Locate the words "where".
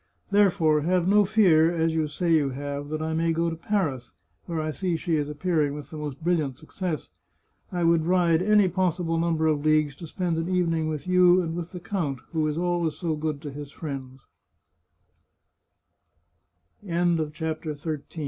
4.47-4.59